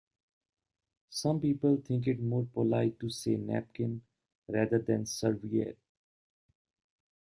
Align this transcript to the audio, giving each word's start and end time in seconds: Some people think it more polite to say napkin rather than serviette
Some 1.11 1.39
people 1.41 1.77
think 1.77 2.07
it 2.07 2.19
more 2.19 2.47
polite 2.55 2.99
to 3.01 3.09
say 3.11 3.35
napkin 3.35 4.01
rather 4.49 4.79
than 4.79 5.05
serviette 5.05 5.77